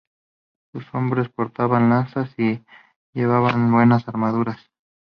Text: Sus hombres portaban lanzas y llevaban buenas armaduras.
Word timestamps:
Sus 0.71 0.83
hombres 0.95 1.29
portaban 1.29 1.89
lanzas 1.91 2.31
y 2.39 2.65
llevaban 3.13 3.71
buenas 3.71 4.07
armaduras. 4.07 4.57